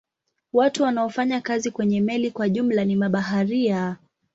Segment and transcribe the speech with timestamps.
[0.53, 3.97] Watu wanaofanya kazi kwenye meli kwa jumla ni mabaharia.